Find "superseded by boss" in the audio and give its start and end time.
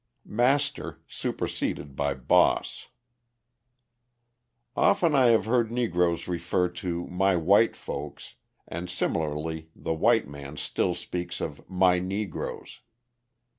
1.07-2.87